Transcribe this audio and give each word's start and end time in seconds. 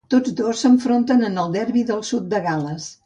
Tots 0.11 0.31
dos 0.37 0.61
s'enfronten 0.65 1.21
en 1.27 1.37
el 1.43 1.53
Derby 1.57 1.85
del 1.91 2.03
Sud 2.13 2.27
de 2.33 2.41
Gal·les. 2.47 2.89